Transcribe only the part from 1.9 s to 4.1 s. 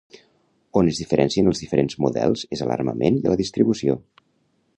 models és a l'armament i a la distribució.